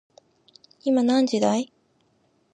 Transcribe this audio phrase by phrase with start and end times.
[0.83, 1.71] 今何時だい